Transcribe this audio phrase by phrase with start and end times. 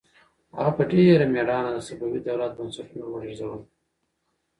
[0.55, 3.61] هغه په ډېر مېړانه د صفوي دولت بنسټونه ولړزول.